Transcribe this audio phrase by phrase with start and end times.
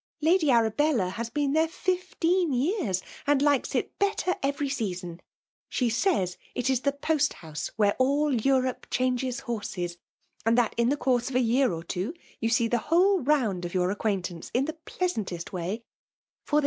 [0.19, 5.21] Lady Arabella has been there fifteen years, and likes it better every season;
[5.69, 9.99] She says it is the post^'house where all Eu«* tope change horses;
[10.43, 13.63] and that, in the course of a year or two, you see the whole round
[13.63, 16.59] of your acquaintance, in the pleasantest way; tot they 26Qt FEMALB jyoumkVfoH.